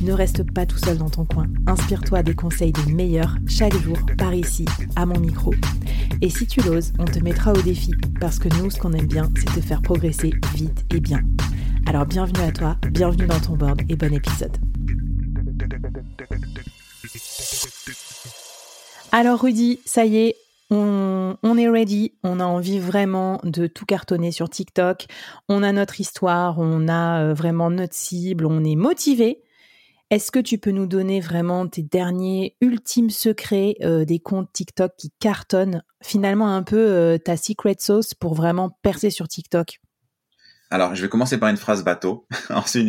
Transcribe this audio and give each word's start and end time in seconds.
Ne 0.00 0.12
reste 0.12 0.50
pas 0.52 0.66
tout 0.66 0.78
seul 0.78 0.98
dans 0.98 1.10
ton 1.10 1.24
coin. 1.24 1.46
Inspire-toi 1.66 2.22
des 2.22 2.34
conseils 2.34 2.72
des 2.72 2.92
meilleurs 2.92 3.36
chaque 3.46 3.76
jour 3.76 3.98
par 4.16 4.34
ici, 4.34 4.64
à 4.96 5.06
mon 5.06 5.18
micro. 5.18 5.52
Et 6.20 6.30
si 6.30 6.46
tu 6.46 6.60
l'oses, 6.60 6.92
on 6.98 7.04
te 7.04 7.18
mettra 7.18 7.52
au 7.52 7.60
défi 7.60 7.92
parce 8.20 8.38
que 8.38 8.48
nous, 8.56 8.70
ce 8.70 8.78
qu'on 8.78 8.92
aime 8.92 9.06
bien, 9.06 9.30
c'est 9.36 9.60
te 9.60 9.60
faire 9.60 9.82
progresser 9.82 10.32
vite 10.54 10.84
et 10.94 11.00
bien. 11.00 11.20
Alors 11.86 12.06
bienvenue 12.06 12.46
à 12.46 12.52
toi, 12.52 12.76
bienvenue 12.90 13.26
dans 13.26 13.40
ton 13.40 13.56
board 13.56 13.80
et 13.88 13.96
bon 13.96 14.12
épisode. 14.12 14.56
Alors 19.10 19.40
Rudy, 19.40 19.80
ça 19.84 20.04
y 20.04 20.18
est, 20.18 20.36
on, 20.70 21.36
est 21.56 21.68
ready, 21.68 22.12
on 22.22 22.40
a 22.40 22.44
envie 22.44 22.78
vraiment 22.78 23.40
de 23.42 23.66
tout 23.66 23.86
cartonner 23.86 24.32
sur 24.32 24.50
TikTok, 24.50 25.06
on 25.48 25.62
a 25.62 25.72
notre 25.72 26.00
histoire, 26.00 26.58
on 26.58 26.88
a 26.88 27.22
euh, 27.22 27.34
vraiment 27.34 27.70
notre 27.70 27.94
cible, 27.94 28.44
on 28.44 28.62
est 28.64 28.76
motivé. 28.76 29.40
Est-ce 30.10 30.30
que 30.32 30.38
tu 30.38 30.56
peux 30.56 30.70
nous 30.70 30.86
donner 30.86 31.20
vraiment 31.20 31.68
tes 31.68 31.82
derniers 31.82 32.56
ultimes 32.62 33.10
secrets 33.10 33.76
euh, 33.82 34.06
des 34.06 34.20
comptes 34.20 34.50
TikTok 34.54 34.92
qui 34.96 35.12
cartonnent 35.20 35.82
Finalement, 36.02 36.54
un 36.54 36.62
peu 36.62 36.78
euh, 36.78 37.18
ta 37.18 37.36
secret 37.36 37.76
sauce 37.78 38.14
pour 38.14 38.34
vraiment 38.34 38.70
percer 38.82 39.10
sur 39.10 39.28
TikTok? 39.28 39.80
Alors, 40.70 40.94
je 40.94 41.02
vais 41.02 41.10
commencer 41.10 41.36
par 41.36 41.50
une 41.50 41.58
phrase 41.58 41.84
bateau. 41.84 42.26
Ensuite, 42.48 42.88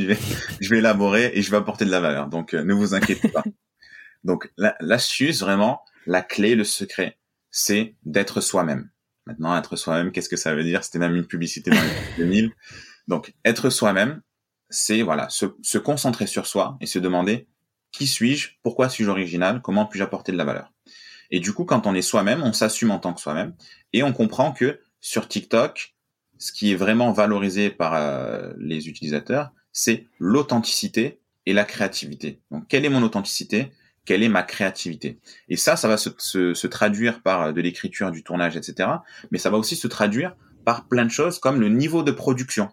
je 0.62 0.70
vais, 0.70 0.78
élaborer 0.78 1.32
et 1.34 1.42
je 1.42 1.52
vais 1.52 1.58
apporter 1.58 1.84
de 1.84 1.92
la 1.92 2.00
valeur. 2.00 2.30
Donc, 2.30 2.54
euh, 2.54 2.64
ne 2.64 2.74
vous 2.74 2.94
inquiétez 2.94 3.28
pas. 3.28 3.44
Donc, 4.24 4.54
l'astuce, 4.80 5.42
vraiment, 5.42 5.82
la 6.06 6.22
clé, 6.22 6.56
le 6.56 6.64
secret, 6.64 7.18
c'est 7.52 7.96
d'être 8.04 8.40
soi-même. 8.40 8.90
Maintenant, 9.26 9.58
être 9.58 9.76
soi-même, 9.76 10.12
qu'est-ce 10.12 10.30
que 10.30 10.38
ça 10.38 10.56
veut 10.56 10.64
dire? 10.64 10.86
C'était 10.86 11.00
même 11.00 11.16
une 11.16 11.28
publicité 11.28 11.70
dans 11.70 11.82
les 12.18 12.24
2000. 12.24 12.52
Donc, 13.08 13.34
être 13.44 13.70
soi-même, 13.70 14.22
c'est 14.70 15.02
voilà 15.02 15.28
se, 15.30 15.78
concentrer 15.78 16.28
sur 16.28 16.48
soi 16.48 16.78
et 16.82 16.86
se 16.86 17.00
demander 17.00 17.48
qui 17.92 18.08
suis-je, 18.08 18.52
pourquoi 18.62 18.90
suis-je 18.90 19.10
original, 19.10 19.62
comment 19.62 19.86
puis-je 19.86 20.04
apporter 20.04 20.32
de 20.32 20.38
la 20.38 20.46
valeur? 20.46 20.72
Et 21.32 21.40
du 21.40 21.54
coup, 21.54 21.66
quand 21.66 21.88
on 21.88 21.96
est 21.96 22.02
soi-même, 22.02 22.44
on 22.44 22.54
s'assume 22.54 22.92
en 22.92 23.00
tant 23.00 23.14
que 23.14 23.22
soi-même 23.22 23.54
et 23.94 24.04
on 24.04 24.14
comprend 24.14 24.52
que 24.52 24.80
sur 25.02 25.28
TikTok, 25.28 25.96
ce 26.38 26.52
qui 26.52 26.72
est 26.72 26.76
vraiment 26.76 27.12
valorisé 27.12 27.70
par 27.70 27.96
euh, 27.96 28.54
les 28.58 28.88
utilisateurs, 28.88 29.52
c'est 29.72 30.08
l'authenticité 30.20 31.20
et 31.46 31.54
la 31.54 31.66
créativité. 31.66 32.42
Donc, 32.52 32.68
quelle 32.68 32.86
est 32.86 32.90
mon 32.90 33.04
authenticité? 33.04 33.72
Quelle 34.06 34.24
est 34.24 34.30
ma 34.30 34.44
créativité? 34.44 35.20
Et 35.50 35.58
ça, 35.58 35.76
ça 35.76 35.88
va 35.88 35.98
se, 35.98 36.10
se 36.54 36.68
traduire 36.68 37.22
par 37.22 37.42
euh, 37.42 37.52
de 37.52 37.62
l'écriture, 37.62 38.12
du 38.12 38.24
tournage, 38.24 38.56
etc. 38.56 38.90
Mais 39.32 39.38
ça 39.38 39.50
va 39.50 39.58
aussi 39.58 39.76
se 39.76 39.88
traduire 39.88 40.36
par 40.66 40.88
plein 40.88 41.06
de 41.06 41.12
choses 41.12 41.40
comme 41.40 41.60
le 41.60 41.70
niveau 41.70 42.04
de 42.04 42.12
production. 42.12 42.70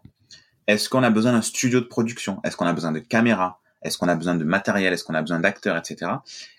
Est-ce 0.67 0.89
qu'on 0.89 1.03
a 1.03 1.11
besoin 1.11 1.33
d'un 1.33 1.43
studio 1.43 1.81
de 1.81 1.87
production? 1.87 2.41
Est-ce 2.45 2.57
qu'on 2.57 2.67
a 2.67 2.73
besoin 2.73 2.93
de 2.93 2.99
caméras? 2.99 3.61
Est-ce 3.83 3.99
qu'on 3.99 4.09
a 4.09 4.17
besoin 4.17 4.35
de 4.35 4.45
matériel? 4.45 4.93
Est-ce 4.93 5.05
qu'on 5.05 5.15
a 5.15 5.21
besoin 5.21 5.41
d'acteurs, 5.41 5.77
etc. 5.77 6.11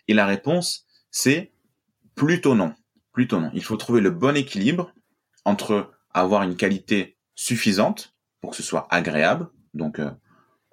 Et 0.08 0.14
la 0.14 0.26
réponse, 0.26 0.86
c'est 1.12 1.52
plutôt 2.16 2.56
non. 2.56 2.74
Plutôt 3.12 3.40
non. 3.40 3.52
Il 3.54 3.64
faut 3.64 3.76
trouver 3.78 4.02
le 4.02 4.12
bon 4.12 4.36
équilibre 4.36 4.94
entre 5.44 5.92
avoir 6.14 6.44
une 6.44 6.56
qualité 6.56 7.18
suffisante 7.36 8.14
pour 8.42 8.52
que 8.52 8.58
ce 8.58 8.64
soit 8.64 8.88
agréable. 8.90 9.48
Donc, 9.74 10.00
euh, 10.00 10.12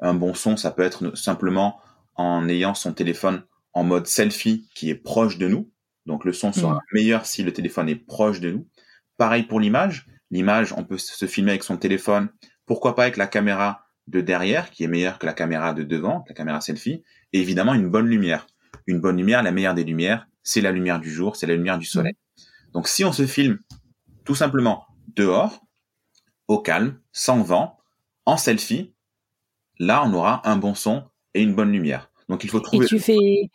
un 0.01 0.15
bon 0.15 0.35
son, 0.35 0.57
ça 0.57 0.71
peut 0.71 0.83
être 0.83 1.17
simplement 1.17 1.81
en 2.15 2.49
ayant 2.49 2.75
son 2.75 2.93
téléphone 2.93 3.43
en 3.73 3.83
mode 3.83 4.07
selfie 4.07 4.69
qui 4.75 4.91
est 4.91 4.95
proche 4.95 5.39
de 5.39 5.49
nous. 5.49 5.71
Donc, 6.07 6.25
le 6.25 6.33
son 6.33 6.53
sera 6.53 6.75
mmh. 6.75 6.81
meilleur 6.93 7.27
si 7.27 7.43
le 7.43 7.53
téléphone 7.53 7.89
est 7.89 7.97
proche 7.97 8.41
de 8.41 8.53
nous. 8.53 8.69
Pareil 9.17 9.45
pour 9.45 9.59
l'image. 9.59 10.07
L'image, 10.31 10.73
on 10.77 10.85
peut 10.85 10.99
se 10.99 11.27
filmer 11.27 11.53
avec 11.53 11.65
son 11.65 11.77
téléphone 11.77 12.29
pourquoi 12.67 12.95
pas 12.95 13.03
avec 13.03 13.17
la 13.17 13.27
caméra 13.27 13.87
de 14.07 14.21
derrière, 14.21 14.71
qui 14.71 14.85
est 14.85 14.89
meilleure 14.89 15.19
que 15.19 15.27
la 15.27 15.33
caméra 15.33 15.73
de 15.73 15.83
devant, 15.83 16.25
la 16.29 16.35
caméra 16.35 16.61
selfie, 16.61 17.03
et 17.33 17.41
évidemment 17.41 17.75
une 17.75 17.89
bonne 17.89 18.07
lumière. 18.07 18.47
Une 18.87 19.01
bonne 19.01 19.17
lumière, 19.17 19.43
la 19.43 19.53
meilleure 19.53 19.75
des 19.75 19.85
lumières, 19.85 20.27
c'est 20.43 20.61
la 20.61 20.73
lumière 20.73 21.01
du 21.01 21.11
jour, 21.11 21.37
c'est 21.37 21.47
la 21.47 21.55
lumière 21.55 21.79
du 21.79 21.87
soleil. 21.87 22.15
Donc 22.73 22.89
si 22.89 23.05
on 23.05 23.13
se 23.13 23.27
filme 23.27 23.59
tout 24.25 24.35
simplement 24.35 24.87
dehors, 25.17 25.65
au 26.49 26.59
calme, 26.59 27.01
sans 27.13 27.43
vent, 27.43 27.79
en 28.27 28.37
selfie, 28.37 28.95
là 29.79 30.03
on 30.05 30.13
aura 30.13 30.49
un 30.49 30.57
bon 30.57 30.75
son 30.75 31.05
et 31.33 31.43
une 31.43 31.55
bonne 31.55 31.73
lumière. 31.73 32.11
Donc 32.29 32.45
il 32.45 32.51
faut 32.51 32.61
trouver. 32.61 32.87
Et 32.87 32.89
tu 32.89 32.99
fais, 32.99 33.51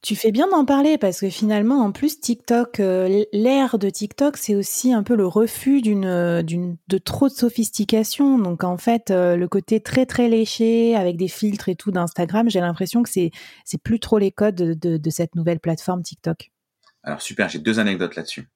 tu 0.00 0.16
fais 0.16 0.30
bien 0.30 0.48
d'en 0.48 0.64
parler 0.64 0.98
parce 0.98 1.20
que 1.20 1.28
finalement, 1.28 1.80
en 1.84 1.92
plus, 1.92 2.20
TikTok, 2.20 2.80
euh, 2.80 3.24
l'ère 3.32 3.78
de 3.78 3.90
TikTok, 3.90 4.36
c'est 4.36 4.54
aussi 4.54 4.92
un 4.92 5.02
peu 5.02 5.16
le 5.16 5.26
refus 5.26 5.80
d'une, 5.80 6.04
euh, 6.04 6.42
d'une, 6.42 6.76
de 6.88 6.98
trop 6.98 7.28
de 7.28 7.34
sophistication. 7.34 8.38
Donc 8.38 8.64
en 8.64 8.78
fait, 8.78 9.10
euh, 9.10 9.36
le 9.36 9.48
côté 9.48 9.80
très 9.80 10.06
très 10.06 10.28
léché 10.28 10.94
avec 10.94 11.16
des 11.16 11.28
filtres 11.28 11.68
et 11.68 11.76
tout 11.76 11.90
d'Instagram, 11.90 12.48
j'ai 12.48 12.60
l'impression 12.60 13.02
que 13.02 13.08
c'est, 13.08 13.30
c'est 13.64 13.82
plus 13.82 13.98
trop 13.98 14.18
les 14.18 14.30
codes 14.30 14.54
de, 14.54 14.96
de, 14.96 15.10
cette 15.10 15.34
nouvelle 15.34 15.60
plateforme 15.60 16.02
TikTok. 16.02 16.50
Alors 17.02 17.22
super, 17.22 17.48
j'ai 17.48 17.58
deux 17.58 17.80
anecdotes 17.80 18.14
là-dessus. 18.14 18.48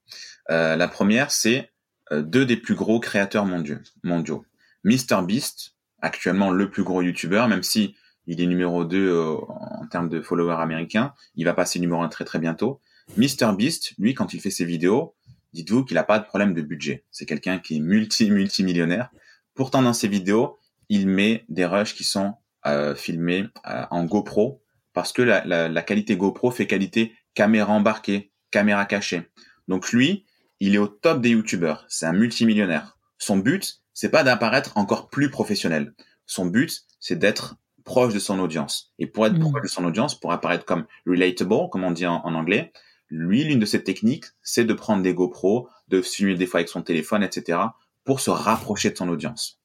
la 0.49 0.87
première, 0.87 1.31
c'est 1.31 1.71
deux 2.11 2.45
des 2.45 2.55
plus 2.55 2.75
gros 2.75 2.99
créateurs 3.01 3.45
mondiaux. 3.45 3.79
mondiaux. 4.03 4.45
Beast, 4.85 5.75
actuellement 6.01 6.51
le 6.51 6.69
plus 6.69 6.83
gros 6.83 7.01
YouTuber, 7.01 7.45
même 7.49 7.63
si 7.63 7.95
il 8.27 8.41
est 8.41 8.45
numéro 8.45 8.83
2 8.85 8.97
euh, 8.97 9.37
en 9.49 9.87
termes 9.87 10.09
de 10.09 10.21
followers 10.21 10.61
américains. 10.61 11.13
Il 11.35 11.45
va 11.45 11.53
passer 11.53 11.79
numéro 11.79 12.01
1 12.01 12.09
très 12.09 12.25
très 12.25 12.39
bientôt. 12.39 12.81
Mr 13.15 13.55
Beast, 13.57 13.93
lui, 13.97 14.13
quand 14.13 14.33
il 14.33 14.41
fait 14.41 14.51
ses 14.51 14.65
vidéos, 14.65 15.15
dites-vous 15.53 15.85
qu'il 15.85 15.95
n'a 15.95 16.03
pas 16.03 16.19
de 16.19 16.25
problème 16.25 16.53
de 16.53 16.61
budget. 16.61 17.05
C'est 17.09 17.25
quelqu'un 17.25 17.57
qui 17.57 17.77
est 17.77 17.79
multi 17.79 18.29
multimillionnaire. 18.31 19.09
Pourtant, 19.55 19.81
dans 19.81 19.93
ses 19.93 20.07
vidéos, 20.07 20.59
il 20.89 21.07
met 21.07 21.45
des 21.49 21.65
rushs 21.65 21.95
qui 21.95 22.03
sont 22.03 22.35
euh, 22.65 22.95
filmés 22.95 23.45
euh, 23.67 23.85
en 23.91 24.05
GoPro 24.05 24.61
parce 24.93 25.13
que 25.13 25.21
la, 25.21 25.45
la, 25.45 25.81
qualité 25.83 26.17
GoPro 26.17 26.49
fait 26.49 26.65
qualité 26.65 27.13
caméra 27.35 27.71
embarquée, 27.71 28.31
caméra 28.51 28.85
cachée. 28.85 29.29
Donc 29.67 29.91
lui, 29.91 30.25
il 30.59 30.73
est 30.73 30.79
au 30.79 30.87
top 30.87 31.21
des 31.21 31.29
youtubeurs. 31.29 31.85
C'est 31.87 32.07
un 32.07 32.13
multimillionnaire. 32.13 32.97
Son 33.19 33.37
but, 33.37 33.81
c'est 33.93 34.09
pas 34.09 34.23
d'apparaître 34.23 34.75
encore 34.75 35.09
plus 35.09 35.29
professionnel. 35.29 35.93
Son 36.25 36.47
but, 36.47 36.83
c'est 36.99 37.17
d'être 37.17 37.57
proche 37.87 38.13
de 38.13 38.19
son 38.19 38.37
audience. 38.39 38.91
Et 38.99 39.07
pour 39.07 39.25
être 39.25 39.37
mm. 39.37 39.49
proche 39.49 39.61
de 39.63 39.67
son 39.67 39.85
audience, 39.85 40.19
pour 40.19 40.33
apparaître 40.33 40.65
comme 40.65 40.85
relatable, 41.07 41.69
comme 41.71 41.85
on 41.85 41.91
dit 41.91 42.05
en, 42.05 42.21
anglais, 42.21 42.73
lui, 43.09 43.45
l'une 43.45 43.59
de 43.59 43.65
ses 43.65 43.81
techniques, 43.81 44.25
c'est 44.43 44.65
de 44.65 44.73
prendre 44.73 45.01
des 45.01 45.13
GoPro, 45.13 45.69
de 45.87 46.01
filmer 46.01 46.35
des 46.35 46.45
fois 46.45 46.59
avec 46.59 46.69
son 46.69 46.81
téléphone, 46.81 47.23
etc., 47.23 47.59
pour 48.03 48.19
se 48.19 48.29
rapprocher 48.29 48.91
de 48.91 48.97
son 48.97 49.07
audience. 49.07 49.59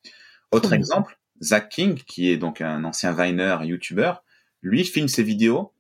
Autre 0.53 0.73
exemple, 0.73 1.19
Zach 1.43 1.69
King, 1.69 1.97
qui 1.97 2.31
est 2.31 2.37
donc 2.37 2.61
un 2.61 2.85
ancien 2.85 3.13
Viner, 3.13 3.59
YouTuber, 3.63 4.13
lui 4.63 4.85
filme 4.85 5.09
ses 5.09 5.25
vidéos, 5.25 5.73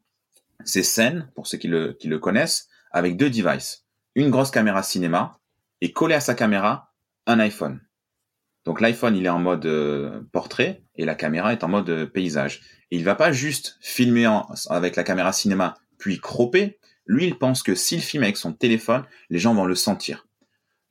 ses 0.64 0.82
scènes, 0.82 1.30
pour 1.36 1.46
ceux 1.46 1.58
qui 1.58 1.68
le, 1.68 1.92
qui 1.92 2.08
le 2.08 2.18
connaissent, 2.18 2.68
avec 2.90 3.16
deux 3.16 3.30
devices. 3.30 3.84
Une 4.16 4.30
grosse 4.30 4.50
caméra 4.50 4.82
cinéma 4.82 5.38
et 5.80 5.92
collé 5.92 6.16
à 6.16 6.20
sa 6.20 6.34
caméra, 6.34 6.92
un 7.26 7.38
iPhone. 7.38 7.80
Donc 8.64 8.80
l'iPhone, 8.80 9.16
il 9.16 9.26
est 9.26 9.30
en 9.30 9.38
mode 9.38 9.66
euh, 9.66 10.20
portrait 10.32 10.82
et 10.96 11.04
la 11.04 11.14
caméra 11.14 11.52
est 11.52 11.64
en 11.64 11.68
mode 11.68 11.90
euh, 11.90 12.06
paysage. 12.06 12.60
Et 12.90 12.96
il 12.96 13.04
va 13.04 13.14
pas 13.14 13.32
juste 13.32 13.78
filmer 13.80 14.28
avec 14.68 14.96
la 14.96 15.02
caméra 15.02 15.32
cinéma 15.32 15.74
puis 15.98 16.20
cropper. 16.20 16.78
Lui, 17.06 17.26
il 17.26 17.38
pense 17.38 17.62
que 17.62 17.74
s'il 17.74 18.00
filme 18.00 18.22
avec 18.22 18.36
son 18.36 18.52
téléphone, 18.52 19.04
les 19.30 19.38
gens 19.38 19.54
vont 19.54 19.64
le 19.64 19.74
sentir. 19.74 20.26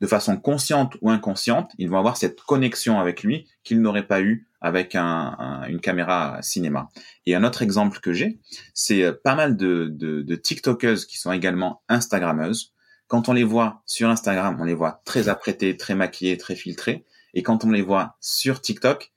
De 0.02 0.08
façon 0.08 0.38
consciente 0.38 0.98
ou 1.02 1.10
inconsciente, 1.12 1.72
ils 1.78 1.90
vont 1.90 2.00
avoir 2.00 2.18
cette 2.18 2.42
connexion 2.42 3.00
avec 3.00 3.24
lui 3.24 3.48
qu'ils 3.64 3.82
n'auraient 3.82 4.08
pas 4.08 4.22
eu 4.22 4.48
avec 4.60 4.96
une 4.96 5.80
caméra 5.82 6.40
cinéma. 6.42 6.90
Et 7.26 7.36
un 7.36 7.44
autre 7.44 7.62
exemple 7.62 8.00
que 8.00 8.14
j'ai, 8.14 8.40
c'est 8.74 9.04
euh, 9.04 9.14
pas 9.24 9.36
mal 9.36 9.58
de, 9.58 9.90
de, 9.92 10.36
qui 10.36 11.18
sont 11.18 11.32
également 11.32 11.84
Instagrammeuses 11.88 12.74
quand 13.12 13.28
on 13.28 13.34
les 13.34 13.44
voit 13.44 13.84
sur 13.86 14.10
Instagram, 14.10 14.56
on 14.62 14.64
les 14.64 14.74
voit 14.74 15.02
très 15.04 15.28
apprêtés, 15.28 15.76
très 15.76 15.96
maquillés, 15.96 16.38
très 16.38 16.56
filtrés. 16.56 17.04
Et 17.34 17.44
quand 17.44 17.66
on 17.66 17.72
les 17.72 17.82
voit 17.82 18.18
sur 18.20 18.62
TikTok, 18.62 19.12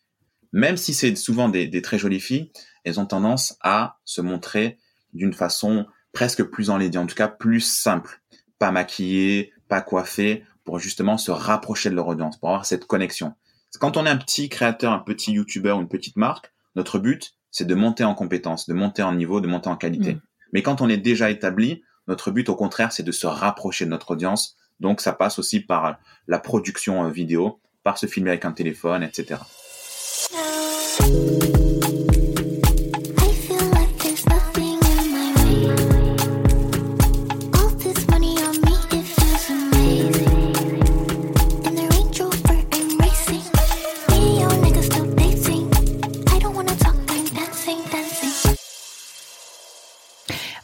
même 0.53 0.77
si 0.77 0.95
c'est 0.95 1.15
souvent 1.17 1.49
des, 1.49 1.83
très 1.83 1.99
jolies 1.99 2.21
filles, 2.21 2.53
elles 2.85 3.01
ont 3.01 3.07
tendance 3.07 3.57
à 3.61 3.99
se 4.05 4.21
montrer 4.21 4.79
d'une 5.13 5.33
façon 5.33 5.87
presque 6.13 6.45
plus 6.45 6.71
enlaidée, 6.71 6.99
en 6.99 7.07
tout 7.07 7.17
cas 7.17 7.29
plus 7.29 7.61
simple. 7.61 8.23
Pas 8.59 8.71
maquillées, 8.71 9.53
pas 9.69 9.81
coiffées, 9.81 10.45
pour 10.65 10.79
justement 10.79 11.19
se 11.19 11.31
rapprocher 11.31 11.91
de 11.91 11.95
leur 11.95 12.09
audience, 12.09 12.39
pour 12.39 12.51
avoir 12.51 12.67
cette 12.67 12.87
connexion. 12.87 13.35
Quand 13.81 13.97
on 13.97 14.07
est 14.07 14.11
un 14.11 14.17
petit 14.17 14.49
créateur, 14.49 14.93
un 14.93 15.01
petit 15.01 15.33
YouTuber 15.33 15.73
ou 15.73 15.81
une 15.81 15.89
petite 15.89 16.17
marque, 16.17 16.53
notre 16.77 16.99
but, 16.99 17.35
c'est 17.51 17.67
de 17.67 17.75
monter 17.75 18.05
en 18.05 18.15
compétence, 18.15 18.69
de 18.69 18.75
monter 18.75 19.03
en 19.03 19.13
niveau, 19.13 19.41
de 19.41 19.47
monter 19.47 19.69
en 19.69 19.77
qualité. 19.77 20.15
Mm. 20.15 20.21
Mais 20.53 20.63
quand 20.63 20.81
on 20.81 20.89
est 20.89 20.97
déjà 20.97 21.31
établi, 21.31 21.83
notre 22.07 22.31
but, 22.31 22.49
au 22.49 22.57
contraire, 22.57 22.93
c'est 22.93 23.03
de 23.03 23.13
se 23.13 23.27
rapprocher 23.27 23.85
de 23.85 23.91
notre 23.91 24.13
audience. 24.13 24.57
Donc, 24.81 25.01
ça 25.01 25.13
passe 25.13 25.39
aussi 25.39 25.61
par 25.61 25.99
la 26.27 26.39
production 26.39 27.05
euh, 27.05 27.11
vidéo, 27.11 27.61
par 27.85 27.99
se 27.99 28.07
filmer 28.07 28.31
avec 28.31 28.45
un 28.45 28.53
téléphone, 28.53 29.03
etc. 29.03 29.37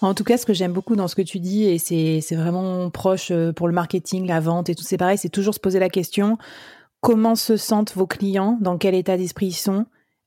En 0.02 0.14
tout 0.14 0.24
cas, 0.24 0.38
ce 0.38 0.46
que 0.46 0.54
j'aime 0.54 0.72
beaucoup 0.72 0.96
dans 0.96 1.08
ce 1.08 1.14
que 1.14 1.22
tu 1.22 1.38
dis, 1.38 1.64
et 1.64 1.78
c'est 1.78 2.34
vraiment 2.34 2.90
proche 2.90 3.30
euh, 3.30 3.52
pour 3.52 3.68
le 3.68 3.74
marketing, 3.74 4.26
la 4.26 4.40
vente 4.40 4.68
et 4.68 4.74
tout, 4.74 4.82
c'est 4.82 4.96
pareil, 4.96 5.18
c'est 5.18 5.28
toujours 5.28 5.54
se 5.54 5.60
poser 5.60 5.78
la 5.78 5.90
question 5.90 6.38
comment 7.00 7.34
se 7.34 7.56
sentent 7.56 7.94
vos 7.94 8.06
clients, 8.06 8.58
dans 8.60 8.78
quel 8.78 8.94
état 8.94 9.16
d'esprit 9.16 9.46
ils 9.46 9.52
sont, 9.52 9.86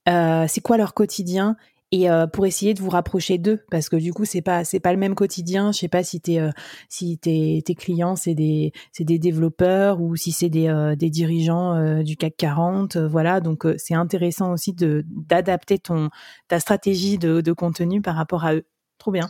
euh, 0.10 0.46
c'est 0.48 0.62
quoi 0.62 0.78
leur 0.78 0.94
quotidien, 0.94 1.56
et 1.92 2.10
euh, 2.10 2.26
pour 2.26 2.48
essayer 2.48 2.74
de 2.74 2.82
vous 2.82 2.90
rapprocher 2.90 3.38
d'eux, 3.38 3.64
parce 3.70 3.88
que 3.88 3.96
du 3.96 4.14
coup, 4.14 4.26
c'est 4.26 4.42
pas 4.42 4.64
c'est 4.64 4.80
pas 4.80 4.92
le 4.92 4.98
même 4.98 5.14
quotidien. 5.14 5.72
Je 5.72 5.78
sais 5.78 5.88
pas 5.88 6.04
si 6.04 6.20
t'es 6.20 6.40
si 6.90 7.20
tes 7.20 7.62
tes 7.64 7.76
clients 7.76 8.16
c'est 8.16 8.34
des 8.34 8.74
c'est 8.92 9.04
des 9.04 9.20
développeurs 9.20 10.02
ou 10.02 10.16
si 10.16 10.32
c'est 10.32 10.50
des 10.50 10.96
des 10.98 11.12
dirigeants 11.12 12.02
du 12.02 12.18
CAC 12.18 12.36
40, 12.36 12.98
voilà. 12.98 13.42
Donc 13.42 13.68
c'est 13.78 13.94
intéressant 13.94 14.54
aussi 14.54 14.74
de 14.74 15.06
d'adapter 15.08 15.78
ton 15.78 16.10
ta 16.48 16.60
stratégie 16.60 17.20
de, 17.20 17.54
contenu 17.54 18.02
par 18.02 18.16
rapport 18.16 18.44
à 18.44 18.56
eux. 18.56 18.66
Trop 18.98 19.12
bien. 19.12 19.30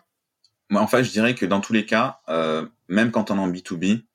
Moi, 0.69 0.81
en 0.81 0.87
fait, 0.87 1.03
je 1.03 1.11
dirais 1.11 1.35
que 1.35 1.45
dans 1.45 1.61
tous 1.61 1.73
les 1.73 1.85
cas, 1.85 2.21
euh, 2.29 2.65
même 2.87 3.11
quand 3.11 3.31
on 3.31 3.37
est 3.37 3.39
en 3.39 3.49
B2B, 3.49 4.05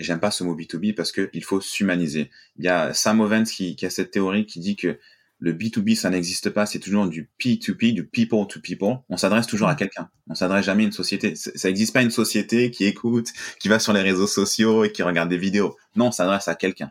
j'aime 0.00 0.20
pas 0.20 0.30
ce 0.30 0.44
mot 0.44 0.56
B2B 0.56 0.94
parce 0.94 1.12
qu'il 1.12 1.44
faut 1.44 1.60
s'humaniser. 1.60 2.30
Il 2.58 2.64
y 2.64 2.68
a 2.68 2.94
Sam 2.94 3.20
Ovens 3.20 3.50
qui, 3.50 3.76
qui, 3.76 3.86
a 3.86 3.90
cette 3.90 4.10
théorie 4.10 4.46
qui 4.46 4.60
dit 4.60 4.76
que 4.76 4.98
le 5.40 5.52
B2B, 5.52 5.94
ça 5.94 6.10
n'existe 6.10 6.50
pas, 6.50 6.66
c'est 6.66 6.80
toujours 6.80 7.06
du 7.06 7.30
P2P, 7.40 7.94
du 7.94 8.06
people 8.06 8.46
to 8.48 8.60
people. 8.60 8.98
On 9.08 9.16
s'adresse 9.16 9.46
toujours 9.46 9.68
à 9.68 9.76
quelqu'un. 9.76 10.10
On 10.28 10.34
s'adresse 10.34 10.64
jamais 10.64 10.82
à 10.82 10.86
une 10.86 10.92
société. 10.92 11.34
Ça 11.36 11.68
n'existe 11.68 11.92
pas 11.92 12.02
une 12.02 12.10
société 12.10 12.70
qui 12.70 12.84
écoute, 12.86 13.28
qui 13.60 13.68
va 13.68 13.78
sur 13.78 13.92
les 13.92 14.02
réseaux 14.02 14.26
sociaux 14.26 14.84
et 14.84 14.92
qui 14.92 15.02
regarde 15.02 15.28
des 15.28 15.38
vidéos. 15.38 15.76
Non, 15.94 16.06
on 16.06 16.12
s'adresse 16.12 16.48
à 16.48 16.56
quelqu'un. 16.56 16.90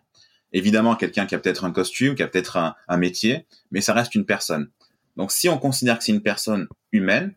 Évidemment, 0.53 0.95
quelqu'un 0.95 1.25
qui 1.25 1.35
a 1.35 1.39
peut-être 1.39 1.65
un 1.65 1.71
costume, 1.71 2.15
qui 2.15 2.23
a 2.23 2.27
peut-être 2.27 2.55
un, 2.55 2.75
un 2.87 2.97
métier, 2.97 3.45
mais 3.71 3.81
ça 3.81 3.93
reste 3.93 4.15
une 4.15 4.25
personne. 4.25 4.69
Donc, 5.17 5.33
si 5.33 5.49
on 5.49 5.57
considère 5.57 5.97
que 5.97 6.05
c'est 6.05 6.13
une 6.13 6.23
personne 6.23 6.67
humaine, 6.93 7.33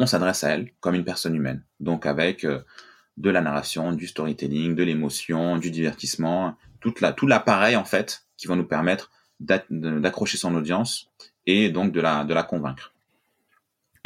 on 0.00 0.06
s'adresse 0.06 0.44
à 0.44 0.50
elle 0.50 0.70
comme 0.80 0.94
une 0.94 1.04
personne 1.04 1.34
humaine. 1.34 1.62
Donc 1.78 2.06
avec 2.06 2.44
euh, 2.44 2.60
de 3.16 3.30
la 3.30 3.40
narration, 3.40 3.92
du 3.92 4.06
storytelling, 4.06 4.74
de 4.74 4.82
l'émotion, 4.82 5.56
du 5.56 5.70
divertissement, 5.70 6.56
tout 6.80 7.26
l'appareil 7.26 7.76
en 7.76 7.84
fait 7.84 8.24
qui 8.36 8.46
va 8.46 8.56
nous 8.56 8.64
permettre 8.64 9.10
d'accrocher 9.40 10.36
son 10.36 10.54
audience 10.54 11.10
et 11.46 11.70
donc 11.70 11.92
de 11.92 12.00
la 12.00 12.42
convaincre. 12.42 12.94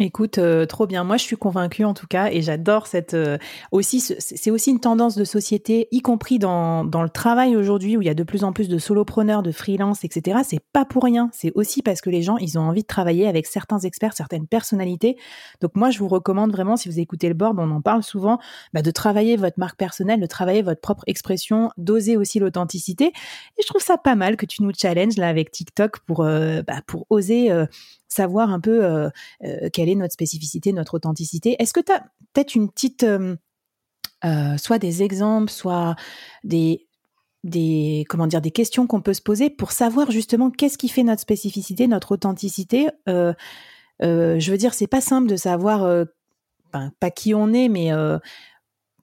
Écoute, 0.00 0.38
euh, 0.38 0.66
trop 0.66 0.88
bien. 0.88 1.04
Moi, 1.04 1.18
je 1.18 1.22
suis 1.22 1.36
convaincue 1.36 1.84
en 1.84 1.94
tout 1.94 2.08
cas, 2.08 2.28
et 2.28 2.42
j'adore 2.42 2.88
cette 2.88 3.14
euh, 3.14 3.38
aussi. 3.70 4.00
C'est 4.00 4.50
aussi 4.50 4.72
une 4.72 4.80
tendance 4.80 5.14
de 5.14 5.22
société, 5.22 5.86
y 5.92 6.00
compris 6.00 6.40
dans, 6.40 6.84
dans 6.84 7.04
le 7.04 7.08
travail 7.08 7.54
aujourd'hui, 7.54 7.96
où 7.96 8.02
il 8.02 8.06
y 8.06 8.10
a 8.10 8.14
de 8.14 8.24
plus 8.24 8.42
en 8.42 8.52
plus 8.52 8.68
de 8.68 8.78
solopreneurs, 8.78 9.44
de 9.44 9.52
freelance, 9.52 10.02
etc. 10.02 10.40
C'est 10.44 10.58
pas 10.72 10.84
pour 10.84 11.04
rien. 11.04 11.30
C'est 11.32 11.52
aussi 11.54 11.80
parce 11.80 12.00
que 12.00 12.10
les 12.10 12.22
gens, 12.22 12.38
ils 12.38 12.58
ont 12.58 12.62
envie 12.62 12.82
de 12.82 12.88
travailler 12.88 13.28
avec 13.28 13.46
certains 13.46 13.78
experts, 13.78 14.14
certaines 14.14 14.48
personnalités. 14.48 15.16
Donc 15.60 15.76
moi, 15.76 15.90
je 15.90 16.00
vous 16.00 16.08
recommande 16.08 16.50
vraiment, 16.50 16.76
si 16.76 16.88
vous 16.88 16.98
écoutez 16.98 17.28
le 17.28 17.34
board, 17.34 17.56
on 17.60 17.70
en 17.70 17.80
parle 17.80 18.02
souvent, 18.02 18.40
bah, 18.72 18.82
de 18.82 18.90
travailler 18.90 19.36
votre 19.36 19.60
marque 19.60 19.78
personnelle, 19.78 20.18
de 20.18 20.26
travailler 20.26 20.62
votre 20.62 20.80
propre 20.80 21.04
expression, 21.06 21.70
d'oser 21.76 22.16
aussi 22.16 22.40
l'authenticité. 22.40 23.12
Et 23.58 23.62
je 23.62 23.66
trouve 23.68 23.82
ça 23.82 23.96
pas 23.96 24.16
mal 24.16 24.36
que 24.36 24.46
tu 24.46 24.64
nous 24.64 24.72
challenges 24.76 25.18
là 25.18 25.28
avec 25.28 25.52
TikTok 25.52 26.00
pour 26.00 26.24
euh, 26.24 26.62
bah, 26.66 26.80
pour 26.84 27.06
oser 27.10 27.52
savoir 28.14 28.50
un 28.50 28.60
peu 28.60 28.84
euh, 28.84 29.10
euh, 29.44 29.68
quelle 29.72 29.88
est 29.88 29.94
notre 29.94 30.12
spécificité, 30.12 30.72
notre 30.72 30.94
authenticité. 30.94 31.56
Est-ce 31.58 31.72
que 31.72 31.80
tu 31.80 31.92
as 31.92 32.00
peut-être 32.32 32.54
une 32.54 32.70
petite, 32.70 33.04
euh, 33.04 33.36
soit 34.56 34.78
des 34.78 35.02
exemples, 35.02 35.50
soit 35.50 35.96
des, 36.44 36.86
des 37.42 38.04
comment 38.08 38.26
dire 38.26 38.40
des 38.40 38.50
questions 38.50 38.86
qu'on 38.86 39.02
peut 39.02 39.14
se 39.14 39.22
poser 39.22 39.50
pour 39.50 39.72
savoir 39.72 40.10
justement 40.10 40.50
qu'est-ce 40.50 40.78
qui 40.78 40.88
fait 40.88 41.02
notre 41.02 41.20
spécificité, 41.20 41.86
notre 41.86 42.12
authenticité. 42.12 42.88
je 43.06 44.50
veux 44.50 44.58
dire, 44.58 44.74
c'est 44.74 44.86
pas 44.86 45.00
simple 45.00 45.28
de 45.28 45.36
savoir 45.36 46.06
pas 46.72 47.10
qui 47.10 47.34
on 47.34 47.52
est, 47.52 47.68
mais 47.68 47.90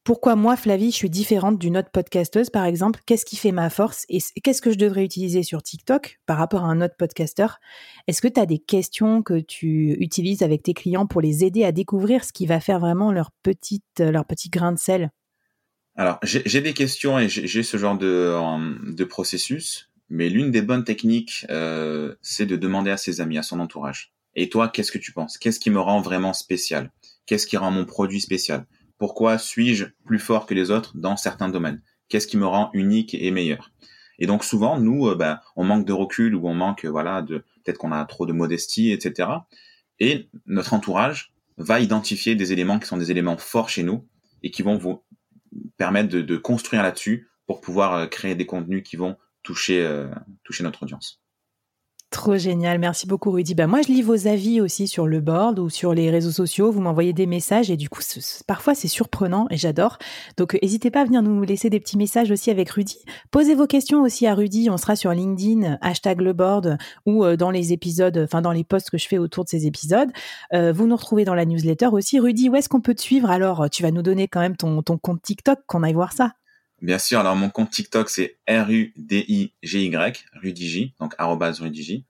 pourquoi 0.03 0.35
moi, 0.35 0.55
Flavie, 0.55 0.91
je 0.91 0.95
suis 0.95 1.09
différente 1.09 1.59
d'une 1.59 1.77
autre 1.77 1.91
podcasteuse, 1.91 2.49
par 2.49 2.65
exemple? 2.65 3.01
Qu'est-ce 3.05 3.25
qui 3.25 3.35
fait 3.35 3.51
ma 3.51 3.69
force? 3.69 4.05
Et 4.09 4.19
qu'est-ce 4.43 4.61
que 4.61 4.71
je 4.71 4.77
devrais 4.77 5.05
utiliser 5.05 5.43
sur 5.43 5.61
TikTok 5.61 6.19
par 6.25 6.37
rapport 6.37 6.63
à 6.63 6.67
un 6.67 6.81
autre 6.81 6.95
podcasteur? 6.97 7.59
Est-ce 8.07 8.21
que 8.21 8.27
tu 8.27 8.39
as 8.39 8.47
des 8.47 8.57
questions 8.57 9.21
que 9.21 9.39
tu 9.39 9.95
utilises 9.99 10.41
avec 10.41 10.63
tes 10.63 10.73
clients 10.73 11.05
pour 11.05 11.21
les 11.21 11.45
aider 11.45 11.63
à 11.63 11.71
découvrir 11.71 12.23
ce 12.23 12.33
qui 12.33 12.47
va 12.47 12.59
faire 12.59 12.79
vraiment 12.79 13.11
leur, 13.11 13.29
petite, 13.43 13.99
leur 13.99 14.25
petit 14.25 14.49
grain 14.49 14.71
de 14.71 14.79
sel? 14.79 15.11
Alors, 15.95 16.19
j'ai 16.23 16.61
des 16.61 16.73
questions 16.73 17.19
et 17.19 17.29
j'ai 17.29 17.63
ce 17.63 17.77
genre 17.77 17.97
de, 17.97 18.91
de 18.91 19.03
processus, 19.03 19.91
mais 20.09 20.29
l'une 20.29 20.49
des 20.49 20.61
bonnes 20.61 20.83
techniques, 20.83 21.45
euh, 21.49 22.15
c'est 22.21 22.45
de 22.45 22.55
demander 22.55 22.89
à 22.89 22.97
ses 22.97 23.21
amis, 23.21 23.37
à 23.37 23.43
son 23.43 23.59
entourage. 23.59 24.13
Et 24.35 24.49
toi, 24.49 24.69
qu'est-ce 24.69 24.91
que 24.91 24.97
tu 24.97 25.11
penses? 25.11 25.37
Qu'est-ce 25.37 25.59
qui 25.59 25.69
me 25.69 25.79
rend 25.79 26.01
vraiment 26.01 26.33
spécial? 26.33 26.91
Qu'est-ce 27.25 27.45
qui 27.45 27.57
rend 27.57 27.69
mon 27.69 27.85
produit 27.85 28.21
spécial? 28.21 28.65
Pourquoi 29.01 29.39
suis-je 29.39 29.85
plus 30.05 30.19
fort 30.19 30.45
que 30.45 30.53
les 30.53 30.69
autres 30.69 30.95
dans 30.95 31.17
certains 31.17 31.49
domaines? 31.49 31.81
Qu'est-ce 32.07 32.27
qui 32.27 32.37
me 32.37 32.45
rend 32.45 32.69
unique 32.73 33.15
et 33.15 33.31
meilleur? 33.31 33.71
Et 34.19 34.27
donc 34.27 34.43
souvent, 34.43 34.79
nous, 34.79 35.07
euh, 35.07 35.15
bah, 35.15 35.41
on 35.55 35.63
manque 35.63 35.87
de 35.87 35.91
recul 35.91 36.35
ou 36.35 36.47
on 36.47 36.53
manque, 36.53 36.85
voilà, 36.85 37.23
de 37.23 37.39
peut-être 37.39 37.79
qu'on 37.79 37.91
a 37.91 38.05
trop 38.05 38.27
de 38.27 38.31
modestie, 38.31 38.91
etc. 38.91 39.27
Et 39.97 40.29
notre 40.45 40.75
entourage 40.75 41.33
va 41.57 41.79
identifier 41.79 42.35
des 42.35 42.53
éléments 42.53 42.77
qui 42.77 42.85
sont 42.85 42.97
des 42.97 43.09
éléments 43.09 43.37
forts 43.37 43.69
chez 43.69 43.81
nous 43.81 44.07
et 44.43 44.51
qui 44.51 44.61
vont 44.61 44.77
vous 44.77 45.03
permettre 45.77 46.09
de, 46.15 46.37
construire 46.37 46.83
là-dessus 46.83 47.27
pour 47.47 47.59
pouvoir 47.59 47.95
euh, 47.95 48.05
créer 48.05 48.35
des 48.35 48.45
contenus 48.45 48.83
qui 48.83 48.97
vont 48.97 49.17
toucher, 49.41 49.83
euh, 49.83 50.11
toucher 50.43 50.63
notre 50.63 50.83
audience. 50.83 51.20
Trop 52.11 52.35
génial, 52.35 52.77
merci 52.77 53.07
beaucoup 53.07 53.31
Rudy. 53.31 53.55
Bah 53.55 53.67
moi 53.67 53.81
je 53.81 53.87
lis 53.87 54.01
vos 54.01 54.27
avis 54.27 54.59
aussi 54.59 54.89
sur 54.89 55.07
le 55.07 55.21
board 55.21 55.59
ou 55.59 55.69
sur 55.69 55.93
les 55.93 56.11
réseaux 56.11 56.31
sociaux, 56.31 56.69
vous 56.69 56.81
m'envoyez 56.81 57.13
des 57.13 57.25
messages 57.25 57.71
et 57.71 57.77
du 57.77 57.87
coup 57.87 58.01
parfois 58.47 58.75
c'est 58.75 58.89
surprenant 58.89 59.47
et 59.49 59.55
j'adore. 59.55 59.97
Donc 60.35 60.59
n'hésitez 60.61 60.91
pas 60.91 61.01
à 61.01 61.05
venir 61.05 61.21
nous 61.21 61.41
laisser 61.43 61.69
des 61.69 61.79
petits 61.79 61.97
messages 61.97 62.29
aussi 62.29 62.51
avec 62.51 62.69
Rudy. 62.69 62.97
Posez 63.31 63.55
vos 63.55 63.65
questions 63.65 64.01
aussi 64.01 64.27
à 64.27 64.35
Rudy, 64.35 64.69
on 64.69 64.75
sera 64.75 64.97
sur 64.97 65.13
LinkedIn, 65.13 65.77
hashtag 65.79 66.19
le 66.19 66.33
board 66.33 66.77
ou 67.05 67.23
euh, 67.23 67.37
dans 67.37 67.49
les 67.49 67.71
épisodes, 67.71 68.17
enfin 68.17 68.41
dans 68.41 68.51
les 68.51 68.65
posts 68.65 68.89
que 68.89 68.97
je 68.97 69.07
fais 69.07 69.17
autour 69.17 69.45
de 69.45 69.49
ces 69.49 69.65
épisodes. 69.65 70.09
Euh, 70.53 70.73
vous 70.73 70.87
nous 70.87 70.97
retrouvez 70.97 71.23
dans 71.23 71.35
la 71.35 71.45
newsletter 71.45 71.87
aussi. 71.93 72.19
Rudy, 72.19 72.49
où 72.49 72.57
est-ce 72.57 72.67
qu'on 72.67 72.81
peut 72.81 72.93
te 72.93 73.01
suivre? 73.01 73.31
Alors 73.31 73.69
tu 73.69 73.83
vas 73.83 73.91
nous 73.91 74.01
donner 74.01 74.27
quand 74.27 74.41
même 74.41 74.57
ton 74.57 74.83
compte 74.83 75.21
TikTok 75.21 75.59
qu'on 75.65 75.81
aille 75.81 75.93
voir 75.93 76.11
ça. 76.11 76.33
Bien 76.81 76.97
sûr, 76.97 77.19
alors 77.19 77.35
mon 77.35 77.49
compte 77.49 77.69
TikTok 77.69 78.09
c'est 78.09 78.37
R-U-D-I-G-Y, 78.47 80.25
RudyJ, 80.41 80.93
donc 80.99 81.13
RudyJ. 81.19 82.03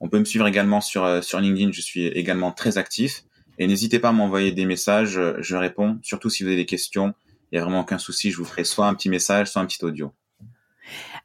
On 0.00 0.08
peut 0.08 0.18
me 0.18 0.24
suivre 0.24 0.46
également 0.46 0.80
sur, 0.80 1.04
euh, 1.04 1.20
sur 1.20 1.40
LinkedIn, 1.40 1.72
je 1.72 1.80
suis 1.80 2.06
également 2.06 2.50
très 2.50 2.78
actif. 2.78 3.24
Et 3.58 3.66
n'hésitez 3.66 3.98
pas 3.98 4.08
à 4.08 4.12
m'envoyer 4.12 4.50
des 4.50 4.64
messages, 4.64 5.20
je 5.38 5.56
réponds, 5.56 5.98
surtout 6.02 6.30
si 6.30 6.42
vous 6.42 6.48
avez 6.48 6.56
des 6.56 6.66
questions. 6.66 7.14
Il 7.52 7.56
n'y 7.56 7.58
a 7.60 7.62
vraiment 7.62 7.80
aucun 7.80 7.98
souci, 7.98 8.30
je 8.30 8.36
vous 8.38 8.44
ferai 8.44 8.64
soit 8.64 8.88
un 8.88 8.94
petit 8.94 9.08
message, 9.08 9.48
soit 9.48 9.62
un 9.62 9.66
petit 9.66 9.84
audio. 9.84 10.12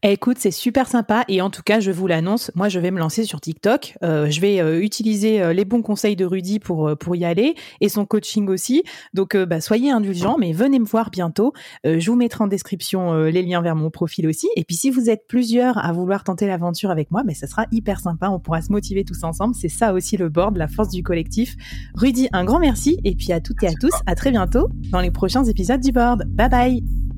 Eh, 0.02 0.14
écoute, 0.14 0.38
c'est 0.40 0.52
super 0.52 0.88
sympa 0.88 1.26
et 1.28 1.42
en 1.42 1.50
tout 1.50 1.62
cas, 1.62 1.82
je 1.82 1.92
vous 1.92 2.08
l'annonce, 2.08 2.52
moi 2.56 2.70
je 2.70 2.80
vais 2.80 2.90
me 2.90 3.00
lancer 3.00 3.26
sur 3.26 3.42
TikTok. 3.42 3.98
Euh, 4.02 4.30
je 4.30 4.40
vais 4.40 4.62
euh, 4.62 4.82
utiliser 4.82 5.42
euh, 5.42 5.52
les 5.52 5.66
bons 5.66 5.82
conseils 5.82 6.16
de 6.16 6.24
Rudy 6.24 6.60
pour 6.60 6.98
pour 6.98 7.18
y 7.18 7.26
aller 7.26 7.56
et 7.82 7.90
son 7.90 8.06
coaching 8.06 8.48
aussi. 8.48 8.84
Donc 9.14 9.36
bah, 9.36 9.60
soyez 9.60 9.92
indulgents, 9.92 10.38
mais 10.40 10.54
venez 10.54 10.80
me 10.80 10.86
voir 10.86 11.10
bientôt. 11.10 11.52
je 11.84 12.10
vous 12.10 12.16
mettrai 12.16 12.46
en 12.46 12.48
description 12.48 13.14
les 13.26 13.42
liens 13.42 13.62
vers 13.62 13.76
mon 13.76 13.90
profil 13.90 14.28
aussi. 14.28 14.48
Et 14.56 14.64
puis 14.64 14.76
si 14.78 14.90
vous 14.90 15.10
êtes 15.10 15.28
plusieurs 15.28 15.78
à 15.78 15.92
vouloir 15.92 16.24
tenter 16.24 16.48
l'aventure 16.48 16.92
avec 16.92 17.12
moi, 17.12 17.24
mais 17.26 17.34
ça 17.34 17.48
sera 17.48 17.66
hyper 17.72 18.00
sympa. 18.00 18.30
On 18.30 18.40
pourra 18.40 18.62
se 18.62 18.72
motiver 18.72 19.04
tous 19.04 19.24
ensemble. 19.24 19.54
C'est 19.54 19.70
ça 19.70 19.92
aussi 19.94 20.16
le 20.16 20.30
board, 20.30 20.56
la 20.56 20.70
force 20.70 20.90
du 20.90 21.04
collectif. 21.04 21.56
Rudy, 21.96 22.30
un 22.32 22.46
grand 22.46 22.60
merci 22.60 23.00
et 23.04 23.16
puis 23.16 23.34
à 23.34 23.42
toutes 23.42 23.62
et 23.64 23.68
à 23.68 23.74
tous, 23.74 23.94
à 24.06 24.16
très 24.16 24.32
bientôt 24.32 24.70
dans 24.92 25.02
les 25.02 25.12
prochains 25.12 25.44
épisodes 25.44 25.82
du 25.82 25.92
board. 25.92 26.24
Bye 26.30 26.50
bye. 26.50 27.09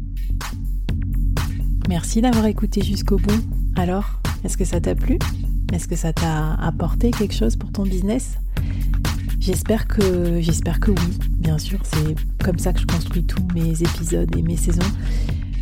Merci 1.92 2.22
d'avoir 2.22 2.46
écouté 2.46 2.82
jusqu'au 2.82 3.18
bout. 3.18 3.44
Alors, 3.76 4.22
est-ce 4.46 4.56
que 4.56 4.64
ça 4.64 4.80
t'a 4.80 4.96
plu? 4.96 5.20
Est-ce 5.74 5.90
que 5.90 5.98
ça 5.98 6.14
t'a 6.14 6.54
apporté 6.54 7.12
quelque 7.12 7.34
chose 7.34 7.58
pour 7.58 7.70
ton 7.70 7.84
business? 7.84 8.38
J'espère 9.42 9.90
que 9.90 10.40
j'espère 10.40 10.80
que 10.80 10.92
oui, 10.92 11.18
bien 11.32 11.58
sûr, 11.58 11.80
c'est 11.84 12.16
comme 12.46 12.60
ça 12.60 12.72
que 12.72 12.80
je 12.80 12.86
construis 12.86 13.26
tous 13.26 13.46
mes 13.54 13.84
épisodes 13.84 14.34
et 14.38 14.42
mes 14.42 14.56
saisons. 14.56 14.88